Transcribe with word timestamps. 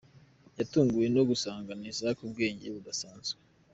Yatunguwe 0.57 1.05
no 1.15 1.21
gusangana 1.29 1.83
Isaac 1.93 2.17
ubwenge 2.25 2.67
budasanzwe. 2.75 3.39